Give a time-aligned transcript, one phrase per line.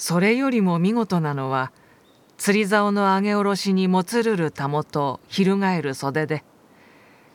[0.00, 1.72] それよりも見事なのは
[2.38, 6.42] 釣り竿の上げ下ろしにもつるるたもと翻る袖で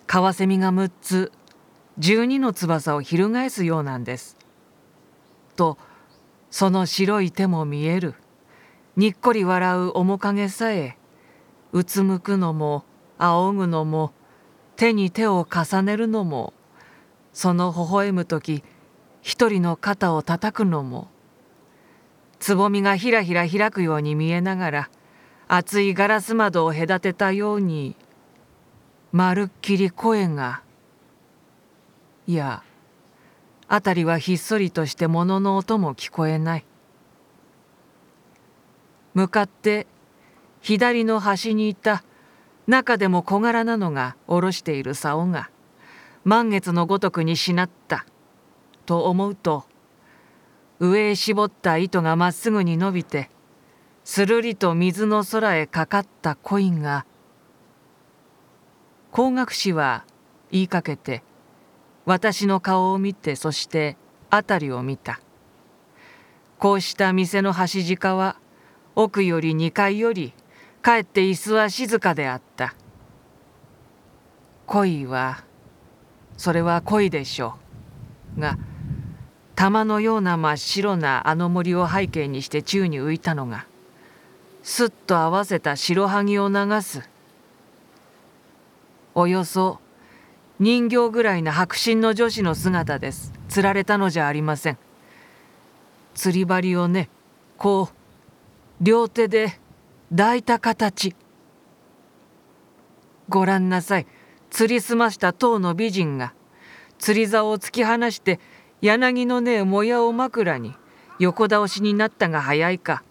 [0.08, 1.32] カワセミが6つ
[2.00, 4.36] 12の翼を翻すようなんです。
[5.56, 5.78] と
[6.50, 8.16] その白い手も見える
[8.96, 10.98] にっこり笑う面影さえ
[11.72, 12.84] うつむくのも
[13.20, 14.12] 仰ぐのも
[14.76, 16.52] 手に手を重ねるのも
[17.32, 18.64] その微笑む時
[19.22, 21.10] 一人の肩を叩くのも
[22.40, 24.90] つぼみがひらひら開くように見えながら
[25.48, 27.96] 厚いガラス窓を隔てたように
[29.12, 30.62] まるっきり声が
[32.28, 32.64] いや
[33.70, 36.66] 辺りはひっそりとして物の音も聞こえない。
[39.16, 39.88] 向かって
[40.62, 42.04] 左の端にいた
[42.68, 45.50] 中でも小柄なのが下ろしている竿が
[46.26, 48.06] 満月のごとくにしなった
[48.86, 49.64] と思うと
[50.80, 53.30] 上へ絞った糸がまっすぐに伸びて
[54.04, 57.06] するりと水の空へかかったコインが
[59.12, 60.06] 工学士は
[60.52, 61.24] 言いかけて
[62.06, 63.98] 私の顔を見てそして
[64.30, 65.20] 辺りを見た。
[66.60, 68.38] こうした店の端近は
[68.96, 70.34] 奥より2階より
[70.82, 72.76] かえって椅子は静かであった。
[74.68, 75.44] 恋は
[76.38, 77.56] それは恋でしょ
[78.38, 78.42] う。
[78.42, 78.58] が
[79.56, 83.66] 玉のような真っ白なあの森を背景にして宙に浮いたのが
[84.64, 87.08] すっと合わせた白萩を流す
[89.14, 89.80] およそ
[90.60, 93.34] 人形ぐらいな白真の女子の姿です。
[93.50, 94.78] 釣られたのじゃありません。
[96.14, 97.10] 釣り針をね
[97.58, 97.96] こう
[98.82, 99.60] 両手で
[100.10, 101.16] 抱いた形。
[103.28, 104.08] ご覧なさい。
[104.50, 106.34] 釣りすました塔の美人が
[107.00, 108.40] 釣り竿を突き放して
[108.86, 110.76] 柳のねえもやを枕に
[111.18, 113.02] 横倒しになったが早いか。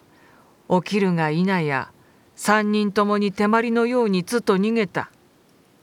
[0.71, 1.91] 起きるが否や
[2.37, 5.11] 三人ともに手まりのようにつと逃げた。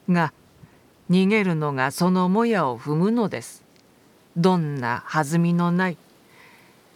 [0.08, 0.32] が
[1.10, 3.66] 逃げるのがそのもやを踏むのです。
[4.38, 5.98] どんな弾みのない。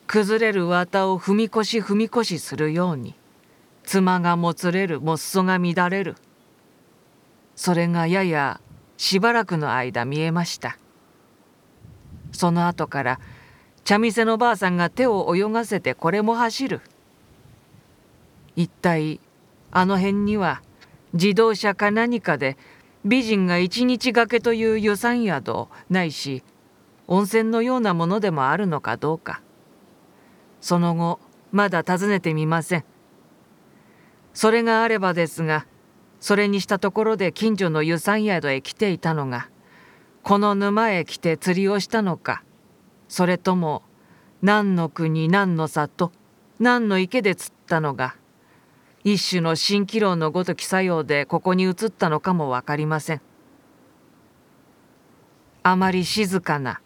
[0.08, 3.14] 崩れる綿を踏み越し踏み越しするように。
[3.84, 6.16] 妻がもつれるもっそが乱れる。
[7.58, 8.62] それがやや
[8.96, 10.78] しばらくの間見えました。
[12.36, 13.20] その後から
[13.84, 16.82] 茶店のばあさんが手を泳がせてこれも走る。
[18.56, 19.20] 一体
[19.72, 20.62] あの辺には
[21.14, 22.58] 自動車か何かで
[23.04, 26.44] 美人が一日がけという予算宿ないし
[27.08, 29.42] 温泉のようなものでもあるのかどうか。
[30.62, 31.20] その後
[31.52, 32.86] まだ訪ねてみません。
[34.34, 35.68] それがあればですが
[36.20, 39.48] それにしたところで近所の湯山宿へ来ていたのが
[40.26, 42.42] この沼へ来て釣りをしたのか。
[43.08, 43.84] それとも
[44.42, 46.12] 何の国何の里
[46.60, 48.16] 何の池で釣ったのが
[49.04, 53.22] 一種の蜃気楼のごとき作用でここに移ったのかも分かりません。
[55.62, 56.82] あまり静かな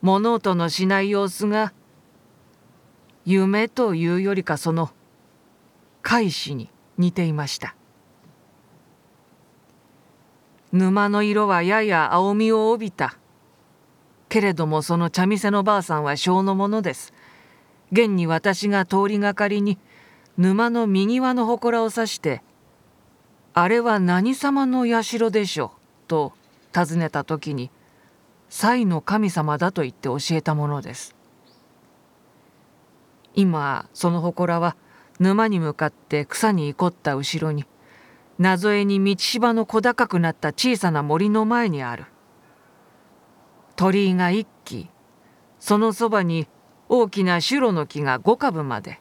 [0.00, 1.72] 物音のしない様子が
[3.24, 4.90] 夢というよりかその
[6.02, 7.74] 海士に似ていました。
[10.72, 13.16] 沼の色はやや青みを帯びた。
[14.28, 17.12] けれどもその茶店のばあさんは小のものです。
[17.90, 19.78] 現に私が通りがかりに
[20.36, 22.42] 沼の右輪の祠を指して
[23.54, 26.32] 「あれは何様の社でしょう」と
[26.72, 27.70] 尋ねた時に
[28.50, 31.16] 「才の神様だ」と言って教えたものです。
[33.34, 34.76] 今その祠は
[35.20, 37.64] 沼に向かって草に凝った後ろに
[38.38, 42.04] 謎絵に道芝の小高くなった小さな森の前にある。
[43.74, 44.88] 鳥居が一基
[45.58, 46.46] そのそばに
[46.88, 49.00] 大きなシュロの木が五株まで。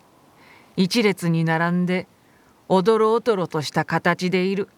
[0.75, 2.07] 一列に並んで
[2.67, 4.69] おどろおどろとした形でいる。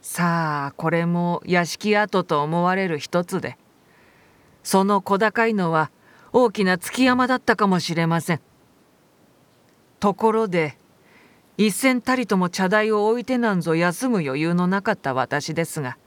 [0.00, 3.58] さあこれも屋敷跡と思われる一つで。
[4.62, 5.90] その小高いのは
[6.32, 8.40] 大きな築山だったかもしれません。
[9.98, 10.78] ところで
[11.60, 15.98] 一銭たりとも茶台を置いてなんぞ休む余裕のなかった私ですが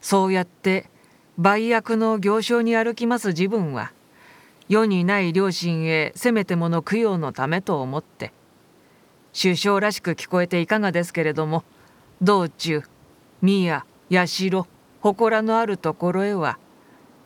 [0.00, 0.88] そうやって
[1.38, 3.92] 売約の行商に歩きます自分は
[4.68, 8.32] 世にない両親へせめてもの供養のためと思って
[9.38, 11.64] 首相らしく聞こえていかがですけれども
[12.22, 12.82] 道中
[13.42, 14.66] 宮社
[15.02, 16.60] 祠のあるところへは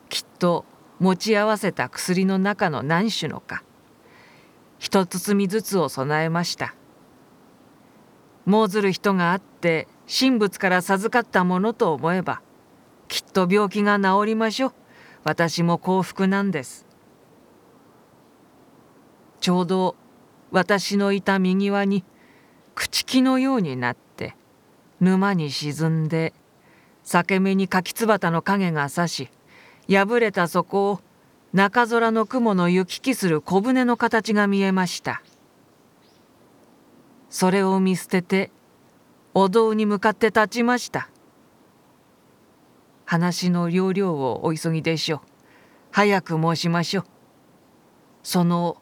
[0.08, 0.64] きっと
[0.98, 3.62] 持ち合わせた薬の中の何種のか
[4.78, 6.74] 一包みずつを備えました。
[8.50, 12.42] もうずる人があって神仏から授かったものと思えば
[13.06, 14.72] きっと病気が治りましょう。
[15.22, 16.84] 私も幸福なんです。
[19.38, 19.94] ちょうど
[20.50, 22.02] 私のいた右輪に
[22.74, 24.34] 朽木のようになって
[25.00, 26.32] 沼に沈んで
[27.04, 29.28] 裂け目に柿つばたの影がさし
[29.88, 31.00] 破れた底を
[31.52, 35.22] 中空の雲の行き来する小舟の形が見えました。
[37.30, 38.50] それを見捨てて
[39.32, 41.08] お堂に向かって立ちました。
[43.06, 45.20] 話の要領をお急ぎでしょう。
[45.92, 47.04] 早く申しましょう。
[48.22, 48.76] その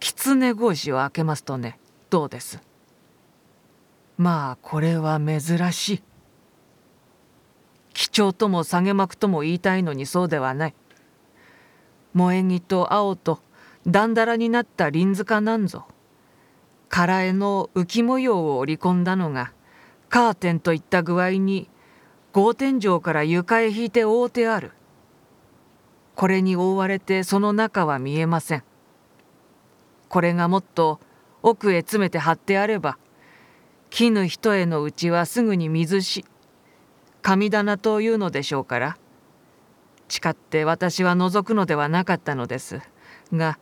[0.00, 1.78] 狐格子を開けますとね
[2.10, 2.60] どうです？
[4.18, 5.40] まあこれは珍
[5.72, 6.02] しい。
[7.92, 10.74] 貴重とも下げ幕とも言いたいのにそうではない。
[12.14, 13.40] 萌え木と青と
[13.86, 15.86] だんだらになった輪塚なんぞ。
[16.90, 19.52] 空絵の浮き模様を織り込んだのが
[20.08, 21.70] カーテンといった具合に
[22.32, 24.72] 格天井から床へ引いて覆ってある
[26.16, 28.64] これに覆われてその中は見えません
[30.08, 30.98] これがもっと
[31.42, 32.98] 奥へ詰めて貼ってあれば
[33.88, 36.24] 絹一重のうちはすぐに水し
[37.22, 38.98] 神棚というのでしょうから
[40.08, 42.80] 誓って私は覗くのではなかったのです
[43.32, 43.58] が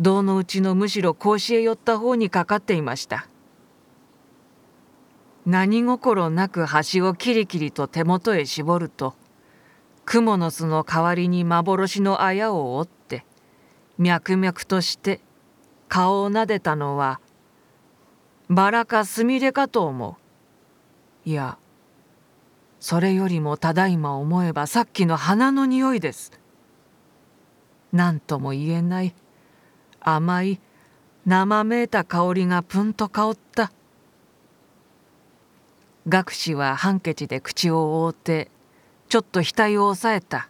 [0.00, 3.28] 胴のうちのむしろ格子へ寄った方にかかっていました。
[5.44, 9.14] 何心なく端をキリキリと手元へ絞ると
[10.06, 13.24] 蜘蛛の巣の代わりに幻の綾を折って
[13.98, 15.20] 脈々として
[15.88, 17.20] 顔を撫でたのは
[18.48, 20.16] バラかすみれかと思
[21.26, 21.28] う。
[21.28, 21.58] いや
[22.80, 26.32] それよりもただいま思えばさっきの花の匂いです。
[27.92, 29.14] 何とも言えない
[30.00, 30.60] 甘い
[31.26, 33.70] 生めいた香りがぷんと香った。
[36.08, 38.50] 学士はハンケチで口を覆って
[39.08, 40.48] ちょっと額を押さえた。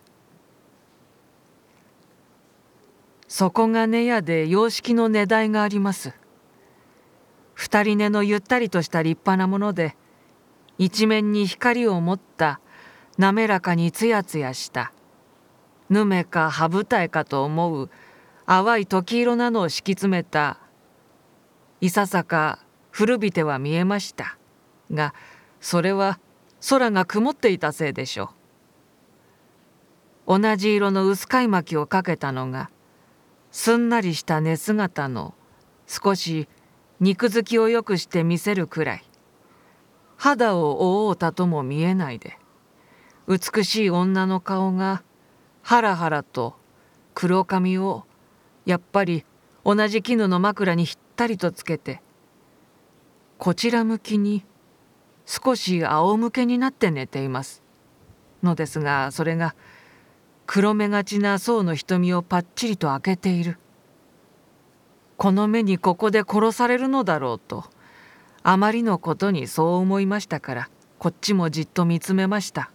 [3.26, 6.12] そこが根屋で洋式の値台があります。
[7.54, 9.94] 二人寝のゆったりとした立派なもので
[10.78, 12.58] 一面に光を持った
[13.18, 14.92] 滑らかにつやつやした。
[15.90, 17.90] ぬめか羽二重かと思う
[18.50, 20.58] 淡い時色なのを敷き詰めた。
[21.80, 22.58] いささか
[22.90, 24.38] 古びては見えました。
[24.90, 25.14] が
[25.60, 26.18] それは
[26.68, 28.32] 空が曇っていたせいでしょ
[30.26, 30.40] う。
[30.40, 32.70] 同じ色の薄い巻きをかけたのが
[33.52, 35.32] すんなりした寝姿の
[35.86, 36.48] 少し
[36.98, 39.04] 肉付きをよくして見せるくらい。
[40.16, 42.36] 肌を覆うたとも見えないで
[43.28, 45.04] 美しい女の顔が
[45.62, 46.56] ハラハラと
[47.14, 48.06] 黒髪を
[48.66, 49.24] やっぱり
[49.64, 52.02] 同じ絹の枕にひったりとつけて
[53.38, 54.44] こちら向きに
[55.26, 57.62] 少し仰向けになって寝ています。
[58.42, 59.54] のですがそれが
[60.46, 63.58] 黒目がちな層の瞳をパッチリと開けている。
[65.16, 67.64] この目にここで殺されるのだろうと
[68.42, 72.70] あまりのことにそう思いましたからこっちもじっと見つめました。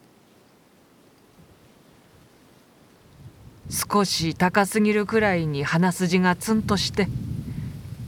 [3.69, 7.07] 少し高すぎるくらいに鼻筋がツンとして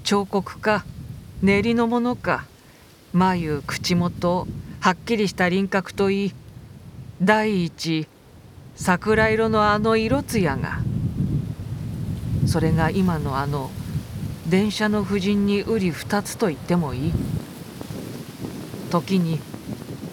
[0.04, 0.86] 彫刻か
[1.42, 2.46] 練りのものか
[3.14, 4.48] 眉口元
[4.80, 6.34] はっきりした輪郭といい
[7.22, 8.08] 第一
[8.76, 10.80] 桜色のあの色艶が
[12.46, 13.72] それが今のあの
[14.48, 17.14] 電車の夫人に瓜二つと言ってもいい。
[18.90, 19.40] 時に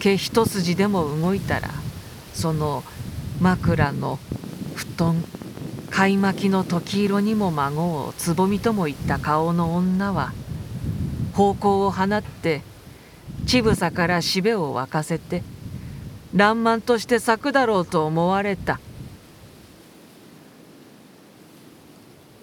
[0.01, 1.71] 毛一筋でも動いたら
[2.35, 2.83] その
[3.41, 4.19] 枕の
[4.95, 5.25] 布団
[5.91, 10.33] 買い巻きの時色にも孫をつぼみともいった顔の女は
[11.33, 12.63] 方向を放って
[13.45, 15.43] 乳房からしべを沸かせて
[16.33, 18.81] 爛漫として咲くだろうと思われた。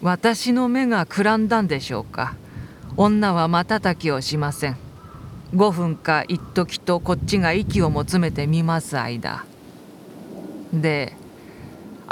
[0.00, 2.34] 私の目がくらんだんでしょうか。
[2.96, 4.76] 女は瞬きをしません。
[5.54, 9.44] 5分か一時とこっちが息をも詰めてみます間。
[10.72, 11.14] で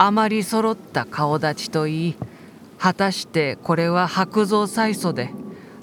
[0.03, 2.17] あまり揃った顔立ちといい
[2.79, 5.29] 果たしてこれは白造催祖で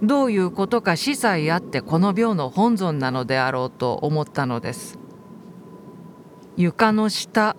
[0.01, 4.97] どういうことか司祭あってこの病の本尊なのであろうと思ったのです。
[6.55, 7.55] 床の下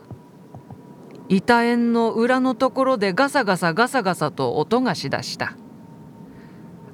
[1.29, 5.55] 板円の裏のところでガサガサガサガサと音がしだした。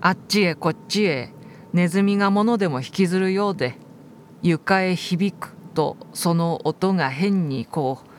[0.03, 1.33] あっちへこっちへ
[1.73, 3.79] ネズミが物でも引きずるようで
[4.43, 8.14] 床へ響くとその音が変にこう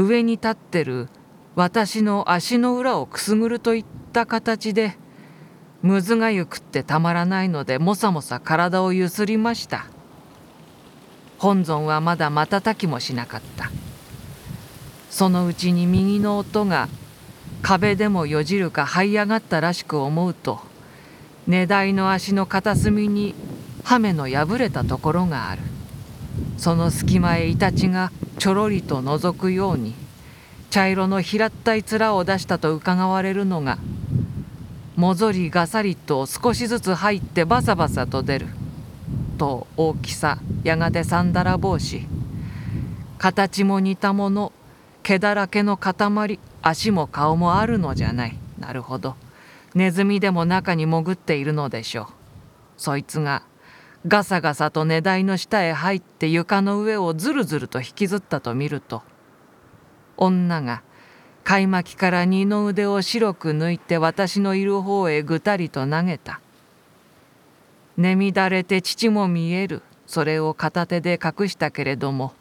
[0.00, 1.08] 上に立ってる
[1.56, 4.96] 私の足の裏をくすぐるといった形で
[5.82, 9.86] むずがゆくってたまらないのでもさもさ体をゆすりました。
[11.38, 13.72] 本尊はまだ瞬きもしなかった。
[15.10, 16.88] そのうちに右の音が
[17.62, 20.60] 壁でもよじるか這い上がったらしく思うと
[21.48, 23.34] 荷台の足の片隅に
[23.82, 25.62] ハメの破れたところがある。
[26.56, 29.94] その隙間へイタチがちょろりと覗くように
[30.70, 33.78] 茶色の平ったい面を出したとうかがわれるのが
[34.96, 38.46] もぞりがさりと少しずつ入ってバサバサと出る
[39.38, 42.02] と大きさやがてサンダラ帽子。
[43.18, 44.52] 形も似たもの
[45.02, 48.36] 毛だらけの塊足も顔もあるのじゃない。
[48.58, 49.14] なるほど。
[49.74, 52.06] ネズミでも中に潜っているのでしょう。
[52.76, 53.42] そいつが
[54.08, 59.02] ガサガサと荷台の下へ入って床の上をずるずると引きずったと見ると
[60.16, 60.82] 女が
[61.44, 66.40] 買い巻きから二の腕を白く抜いて私のいる方へぐたりと投げた。
[67.96, 69.82] 寝乱れて乳も見える。
[70.06, 72.32] それを片手で隠したけれども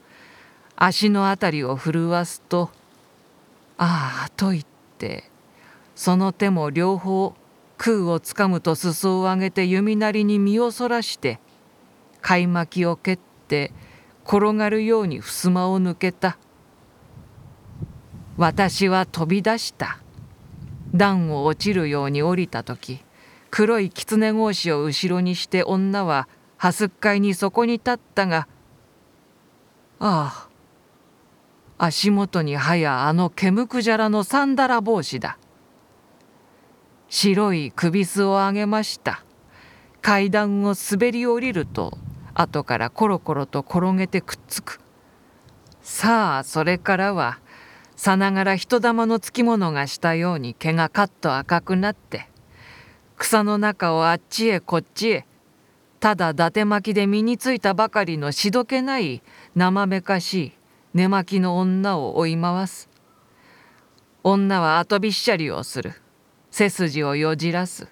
[0.78, 2.70] 足のあたりを震わすと
[3.78, 4.64] 「ああ」と言っ
[4.98, 5.30] て
[5.94, 7.36] その手も両方
[7.78, 11.42] 空をつかむと裾を上げて弓なりに身をそらして
[12.22, 13.72] 買い巻きを蹴って
[14.26, 16.38] 転がるように襖を抜けた。
[18.38, 20.00] 私は飛び出した。
[20.94, 23.04] 段を落ちるように降りた時
[23.52, 28.48] 黒い狐格子を後ろにして女ははすっかいにそこに立ったが
[30.00, 30.48] あ
[31.80, 35.38] あ足元にはやあの毛むくじゃらのサンダラ帽子だ。
[37.08, 39.24] 白い首巣を上げました。
[40.02, 41.98] 階段を滑り降りると
[42.40, 44.80] 後からコロコロと転げてくっつく。
[45.82, 47.40] さあそれからは
[47.96, 52.28] さながら人玉のつきものがしたように毛がカッと赤くなって
[53.18, 55.26] 草の中をあっちへこっちへ
[56.00, 59.24] ただ伊達巻きで身についたばかりのしどけない
[59.56, 60.52] 生めかしい
[60.94, 62.90] 寝巻きの女を追い回す。
[64.24, 65.94] 女はあとびっしゃりをする。
[66.52, 67.88] 背筋をよじらす。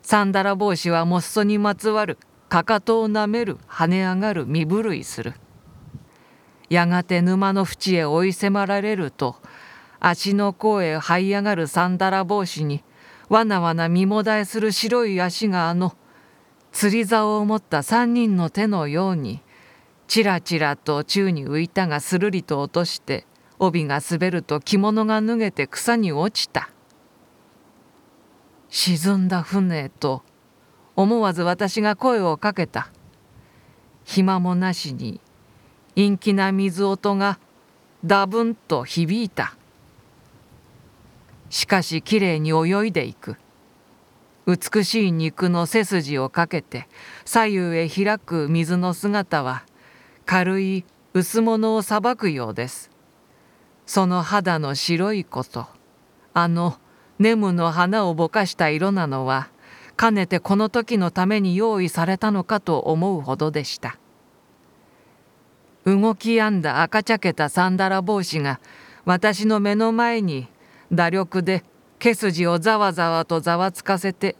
[0.00, 2.18] サンダラ帽子はもっそにまつわる。
[2.48, 5.34] かかとをなめる跳ね上がる身震いする。
[6.68, 9.36] やがて沼の淵へ追い迫られると
[10.00, 12.82] 足の甲へ這い上がるサンダラ帽子に
[13.28, 15.96] わなわな身もだえする白い足があの
[16.72, 19.40] 釣り竿を持った三人の手のように
[20.06, 23.26] ちらちらと宙に浮いたがするりと落として
[23.58, 26.70] 帯が滑ると着物が脱げて草に落ちた。
[28.68, 30.22] 沈んだ船と
[30.96, 32.90] 思わず私が声をかけた。
[34.04, 35.20] 暇もなしに
[35.94, 37.38] 陰気な水音が
[38.04, 39.56] ダブンと響いた。
[41.50, 43.36] しかしきれいに泳いでいく。
[44.46, 46.88] 美しい肉の背筋をかけて
[47.24, 49.64] 左右へ開く水の姿は
[50.24, 50.84] 軽い
[51.14, 52.90] 薄物をさばくようです。
[53.86, 55.66] その肌の白いこと
[56.32, 56.78] あの
[57.18, 59.48] ネムの花をぼかした色なのは
[59.96, 63.98] かねてこの時のために用意されたのかと思うほどでした。
[65.84, 68.60] 動きやんだ赤茶けたサンダラ帽子が
[69.04, 70.48] 私の目の前に
[70.92, 71.64] 打力で
[71.98, 74.36] 毛筋をざわざわとざわつかせて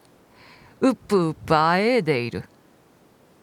[0.80, 2.44] うっぷうっぷあえいでいる。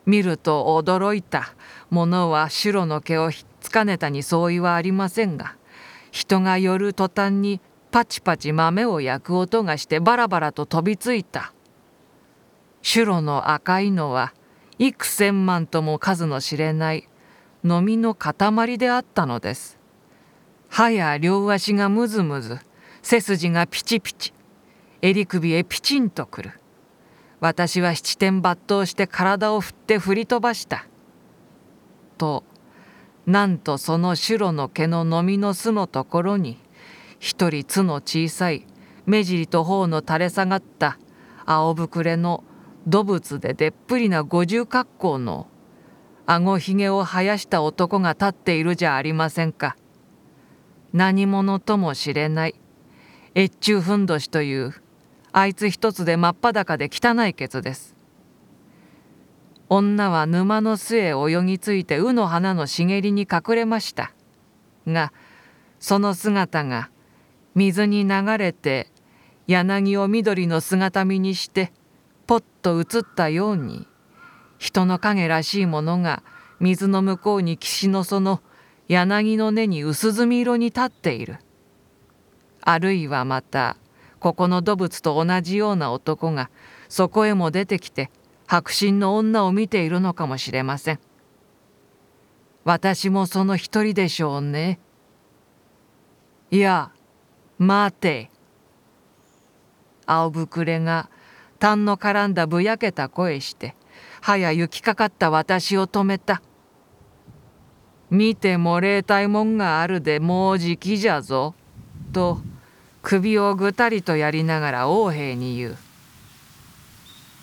[0.05, 1.53] 見ると驚いた。
[1.89, 5.55] ものは白の毛をひっつかねたに相違はありませんが
[6.11, 11.53] 人が寄る途端にパチパチ豆を焼く音がしてバラバラと飛びついた。
[12.93, 14.35] 白の赤いのは
[14.77, 17.09] 幾千万とも数の知れない
[17.63, 19.79] のみの塊であったのです。
[20.69, 22.59] 歯や両足がムズムズ
[23.01, 24.31] 背筋がピチピチ
[25.01, 26.51] 襟首へピチンとくる。
[27.39, 30.85] 私は七点抜刀して体を振って振り飛ばした。
[32.19, 32.43] と
[33.25, 36.59] なんとその白の毛ののみの巣のところに
[37.17, 38.67] 一人つの小さい
[39.07, 40.99] 目尻と頬の垂れ下がった
[41.47, 42.43] 青ぶくれの
[42.87, 45.47] 土仏ででっぷりな五重格好の
[46.25, 49.75] 顎ひげを生やした男が立っているじゃありませんか。
[50.91, 52.55] 何者とも知れない
[53.35, 54.75] 越中ふんどしという
[55.31, 57.95] あいつ一つで真っ裸で汚いケツです。
[59.69, 64.13] 女は沼の巣へ泳ぎついて鵜の花の茂りに隠れました
[64.85, 65.11] が
[65.79, 66.91] その姿が
[67.55, 68.91] 水に流れて
[69.47, 71.71] 柳を緑の姿見にして
[72.25, 73.87] ぽっと映ったように
[74.57, 76.23] 人の影らしいものが
[76.59, 78.41] 水の向こうに岸のその
[78.87, 81.37] 柳の根に薄墨色に立っている。
[82.61, 83.75] あるいはまた
[84.19, 86.49] ここの土仏と同じような男が
[86.87, 88.09] そこへも出てきて
[88.47, 90.99] 白真の女を見ているのかもしれません。
[92.63, 94.79] 私もその一人でしょうね。
[96.51, 96.91] いや
[97.57, 98.29] 待て。
[100.05, 101.09] 青ぶくれが
[101.63, 103.73] 痰の絡んだぶやけた声して
[104.19, 106.41] はや行きかかった私を止めた。
[108.09, 111.55] 見ても霊体もんがあるでもうじきじゃぞ」
[112.11, 112.41] と
[113.01, 115.77] 首をぐたりとやりながら王兵に言う。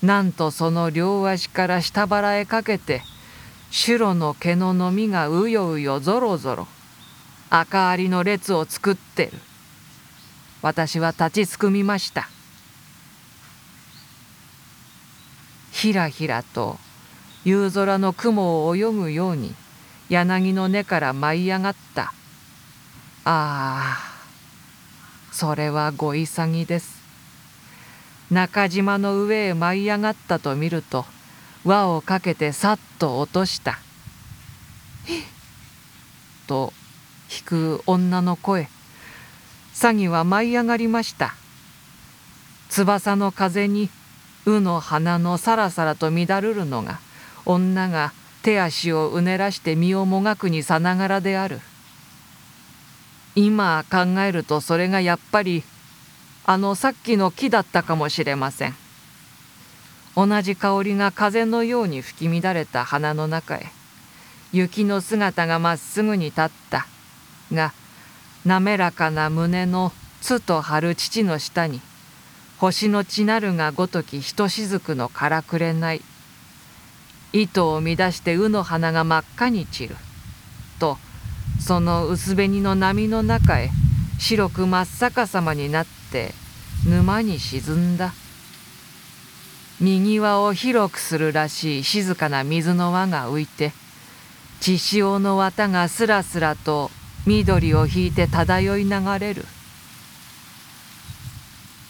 [0.02, 3.00] なんとその両足から下腹へかけて
[3.70, 6.68] 白の毛ののみがうようよぞろぞろ
[7.48, 9.32] 赤ありの列を作ってる
[10.60, 12.28] 私は立ちすくみました
[15.80, 16.78] ひらひらと
[17.42, 19.54] 夕空の雲を泳ぐように
[20.10, 22.12] 柳の根から舞い上がった。
[23.25, 23.99] ああ
[25.32, 27.00] それはご潔です。
[28.30, 31.06] 中島の上へ舞い上がったと見ると
[31.64, 33.78] 輪をかけてさっと落とした
[36.46, 36.75] 「と
[37.34, 38.68] 引く女の声。
[39.72, 41.34] 詐欺は舞い上がりました。
[42.68, 43.88] 翼の風に
[44.47, 47.00] 鵜の花のさらさらと乱るるのが
[47.44, 51.61] 女が手足をうねらして身をもがくにさながらである。
[53.37, 55.62] 今考えるとそれがやっぱり
[56.44, 58.75] あのさっきの木だったかもしれません。
[60.16, 63.66] 同じ香りが風のように吹き乱れた花の中へ
[64.52, 66.87] 雪の姿がまっすぐに立った
[67.52, 67.73] が
[68.44, 71.80] 滑らかな胸のつと張る父の下に
[72.61, 76.02] 星の血なるがごときひとしずくのからくれない。
[77.33, 79.97] 糸を乱して鵜の花が真っ赤に散る。
[80.79, 80.99] と
[81.59, 83.71] その薄紅の波の中へ
[84.19, 86.35] 白く真っ逆さまになって
[86.87, 88.12] 沼に沈んだ。
[89.81, 93.73] 右輪を広くするらしい静かな水の輪が浮いて
[94.61, 96.90] 血潮の綿がすらすらと
[97.26, 99.47] 緑を引いて漂い流れる。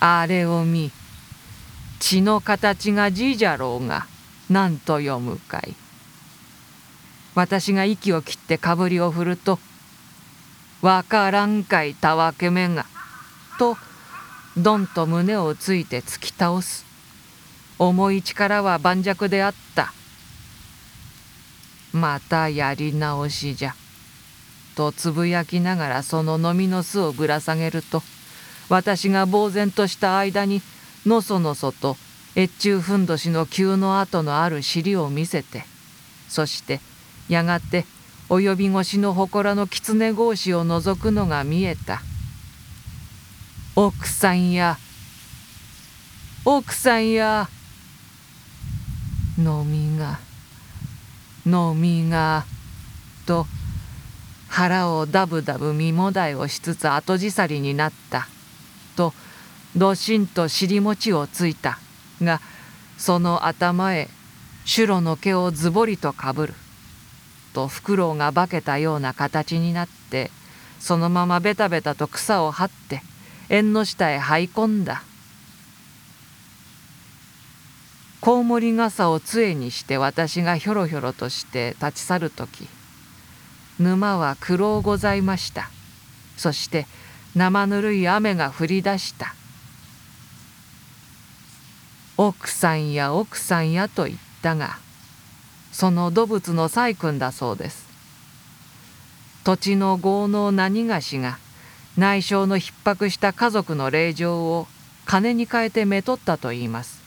[0.00, 0.90] あれを見
[1.98, 4.06] 血の形が字じゃろうが
[4.48, 5.76] 何と読むかい。
[7.34, 9.60] 私が息を切ってかぶりを振ると
[10.82, 12.86] 「わからんかいたわけめが」
[13.58, 13.76] と
[14.56, 16.84] どんと胸をついて突き倒す。
[17.78, 19.92] 重い力は盤石であった。
[21.92, 23.74] またやり直しじゃ。
[24.74, 28.02] とつぶやきながらその飲みの巣をぶら下げると
[28.70, 30.62] 私が呆然とした間に
[31.04, 31.96] のそのそと
[32.36, 35.64] 越中ふんどしの急の跡のある尻を見せて
[36.28, 36.80] そして
[37.28, 37.84] やがて
[38.30, 42.00] 及び腰の祠の狐格子を覗くのが見えた。
[43.76, 44.78] 奥さんや
[46.44, 47.48] 奥さんや
[49.38, 50.18] 飲みが
[51.46, 52.44] 飲みが
[53.26, 53.46] と
[54.48, 58.28] 腹をダブダブ身もだえをしつつ後じさりになった。
[59.00, 59.14] と
[59.74, 61.78] どしんと尻餅をついた。
[62.22, 62.40] が
[62.98, 64.08] その頭へ
[64.66, 66.54] シュロの毛をズボリとかぶる
[67.54, 70.30] とフクロウが化けたような形になって
[70.78, 73.02] そのままベタベタと草を張って
[73.48, 75.02] 縁の下へ這い込んだ
[78.20, 82.68] コウモリ傘を杖にして私がひょろひょろとして立ち去る時
[83.78, 85.70] 沼は苦労ございました
[86.36, 86.86] そして
[87.34, 89.34] 生ぬるい雨が降り出した。
[92.16, 94.76] 奥さんや奥さんやと言ったが
[95.72, 97.88] その土仏の細君だそうです。
[99.44, 101.38] 土地の豪農何がしが
[101.96, 104.66] 内省の逼迫した家族の令状を
[105.06, 107.00] 金に変えてめとったといいます。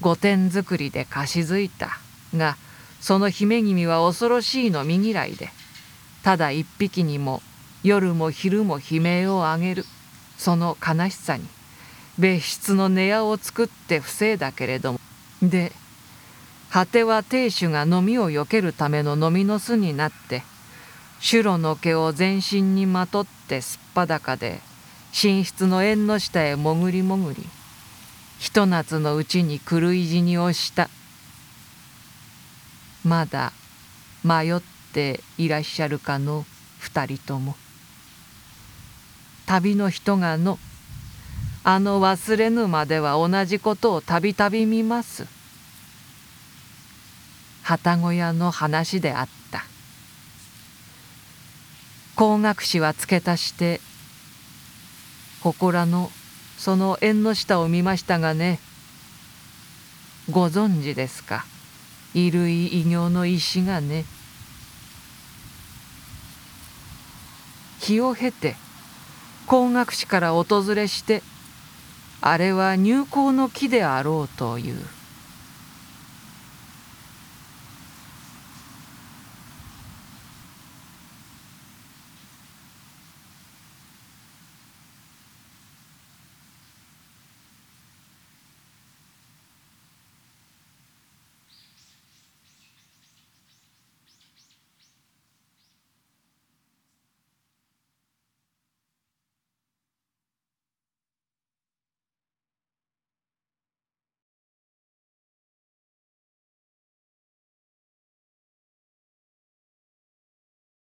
[0.00, 1.98] 御殿作りで貸し付いた
[2.34, 2.56] が
[3.00, 5.50] その姫君は恐ろしいの身嫌いで
[6.22, 7.42] ただ一匹にも
[7.82, 9.84] 夜も昼も悲鳴を上げる。
[10.36, 11.46] その悲しさに
[12.18, 15.00] 別室の寝屋を作って防いだけれども。
[15.42, 15.72] で
[16.70, 20.42] 果ては亭主が飲みをよけるための飲みの巣になって
[21.18, 24.60] シュロの毛を全身にまとってすっぱだかで
[25.12, 27.46] 寝室の縁の下へ潜り潜り
[28.38, 30.88] ひと夏のうちに狂い死にをした。
[33.04, 33.52] まだ
[34.24, 34.60] 迷っ
[34.92, 36.46] ていらっしゃるかの
[36.78, 37.56] 二人とも。
[39.50, 40.60] 旅の人がの。
[41.64, 45.26] あの忘れぬまでは同じことをたびたび見ます。
[47.64, 49.64] 旗小屋の話であった。
[52.14, 53.80] 工学士は付け足して
[55.42, 56.12] 祠の
[56.56, 58.60] その縁の下を見ましたがね。
[60.30, 61.44] ご存知ですか？
[62.12, 64.04] 衣類異形の石がね。
[67.80, 68.54] 日を経て
[69.50, 71.24] 工学士から訪れして
[72.20, 74.99] あれは入校の木であろうという。